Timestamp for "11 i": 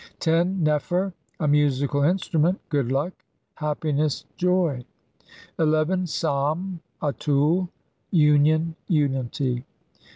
5.59-6.05